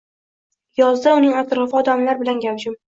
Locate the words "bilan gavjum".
2.27-2.81